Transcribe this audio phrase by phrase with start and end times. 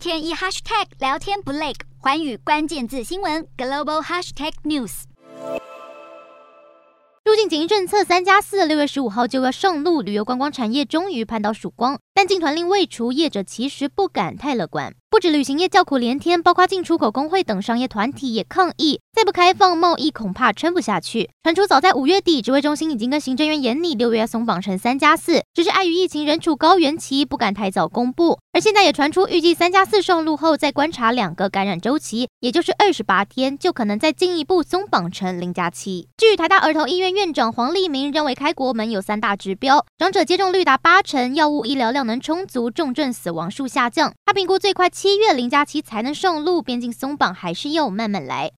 [0.00, 5.02] 天一 hashtag 聊天不累，环宇关键字新闻 global hashtag news。
[7.22, 12.00] 入境检疫政策三加四，六月十五号就要上路，旅游观光产业终于盼到曙光。
[12.14, 14.94] 但禁团令未除，业者其实不敢太乐观。
[15.08, 21.30] 不止旅行业叫苦连天，包括进出口工会等商业团体也抗议，再不开放贸易，恐怕撑不下去。
[21.42, 28.38] 传出早在五月底，指挥中心已经跟行政院研拟，六月松绑成三加四，只是碍于疫情仍处高原期，不敢太早公布。
[28.52, 36.08] 而现在也传出，预计三加四上路后，再观察两个感染周期，也就是二十八天，就可能再进一步松绑成零加七。
[36.16, 44.12] 据台大儿童医院院长黄立明认为，开国门有三大指标：长者接种率达八成，药物医疗量能充足，重症死亡数下降。
[44.26, 48.48] 他评估最快七月零加七才能上路，边境松绑还是要慢慢来。